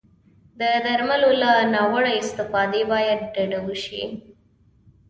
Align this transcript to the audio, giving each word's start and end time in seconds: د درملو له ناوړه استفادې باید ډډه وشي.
د 0.59 0.61
درملو 0.85 1.31
له 1.41 1.51
ناوړه 1.73 2.11
استفادې 2.21 2.81
باید 2.91 3.19
ډډه 3.33 3.59
وشي. 3.67 4.03